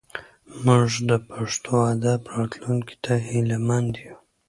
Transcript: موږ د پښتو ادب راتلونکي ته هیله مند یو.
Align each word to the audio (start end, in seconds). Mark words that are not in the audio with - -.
موږ 0.65 0.89
د 1.09 1.11
پښتو 1.29 1.73
ادب 1.93 2.21
راتلونکي 2.35 2.95
ته 3.03 3.13
هیله 3.27 3.57
مند 3.67 3.93
یو. 4.05 4.15